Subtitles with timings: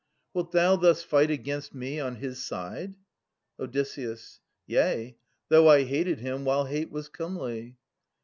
[0.33, 2.95] Wilt thou thus fight against me on his side?
[3.59, 3.77] Od.
[4.65, 5.15] Yea,
[5.49, 7.77] though I hated him, while hate was comely.